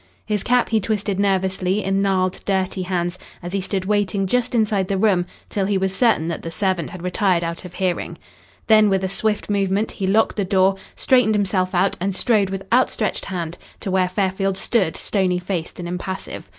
[0.25, 4.87] His cap he twisted nervously in gnarled, dirty hands as he stood waiting just inside
[4.87, 8.17] the room till he was certain that the servant had retired out of hearing.
[8.65, 12.65] Then, with a swift movement, he locked the door, straightened himself out, and strode with
[12.73, 16.49] outstretched hand to where Fairfield stood, stony faced and impassive.